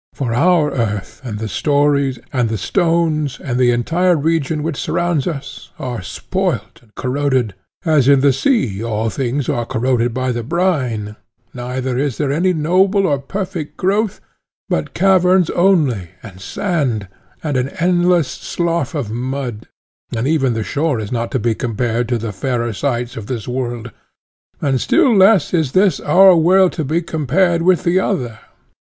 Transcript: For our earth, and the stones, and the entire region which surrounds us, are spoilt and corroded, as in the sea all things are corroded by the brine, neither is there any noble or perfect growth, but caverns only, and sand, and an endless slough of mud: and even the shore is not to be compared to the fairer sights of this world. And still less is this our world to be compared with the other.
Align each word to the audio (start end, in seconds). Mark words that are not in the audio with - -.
For 0.13 0.33
our 0.33 0.71
earth, 0.71 1.21
and 1.23 1.37
the 1.37 1.47
stones, 1.47 2.17
and 3.43 3.59
the 3.59 3.69
entire 3.69 4.15
region 4.17 4.63
which 4.63 4.81
surrounds 4.81 5.27
us, 5.27 5.69
are 5.77 6.01
spoilt 6.01 6.79
and 6.81 6.95
corroded, 6.95 7.53
as 7.85 8.07
in 8.07 8.21
the 8.21 8.33
sea 8.33 8.83
all 8.83 9.11
things 9.11 9.47
are 9.47 9.63
corroded 9.63 10.11
by 10.11 10.31
the 10.31 10.41
brine, 10.41 11.17
neither 11.53 11.99
is 11.99 12.17
there 12.17 12.31
any 12.31 12.51
noble 12.51 13.05
or 13.05 13.19
perfect 13.19 13.77
growth, 13.77 14.19
but 14.67 14.95
caverns 14.95 15.51
only, 15.51 16.09
and 16.23 16.41
sand, 16.41 17.07
and 17.43 17.55
an 17.55 17.69
endless 17.77 18.27
slough 18.31 18.95
of 18.95 19.11
mud: 19.11 19.67
and 20.15 20.27
even 20.27 20.53
the 20.55 20.63
shore 20.63 20.99
is 20.99 21.11
not 21.11 21.29
to 21.29 21.37
be 21.37 21.53
compared 21.53 22.09
to 22.09 22.17
the 22.17 22.33
fairer 22.33 22.73
sights 22.73 23.15
of 23.15 23.27
this 23.27 23.47
world. 23.47 23.91
And 24.63 24.81
still 24.81 25.15
less 25.15 25.53
is 25.53 25.73
this 25.73 25.99
our 25.99 26.35
world 26.35 26.71
to 26.71 26.83
be 26.83 27.03
compared 27.03 27.61
with 27.61 27.83
the 27.83 27.99
other. 27.99 28.39